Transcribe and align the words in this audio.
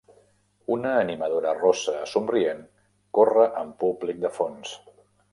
Una 0.75 0.93
animadora 1.01 1.51
rossa 1.57 1.93
somrient 2.13 2.63
corre 3.19 3.45
amb 3.61 3.77
públic 3.83 4.23
de 4.25 4.33
fons. 4.39 4.73